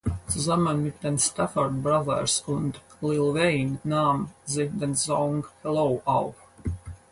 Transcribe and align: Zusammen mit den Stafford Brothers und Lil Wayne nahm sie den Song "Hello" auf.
Zusammen 0.29 0.81
mit 0.83 1.03
den 1.03 1.19
Stafford 1.19 1.83
Brothers 1.83 2.41
und 2.47 2.81
Lil 3.01 3.35
Wayne 3.35 3.77
nahm 3.83 4.31
sie 4.45 4.67
den 4.67 4.95
Song 4.95 5.45
"Hello" 5.61 6.01
auf. 6.05 6.33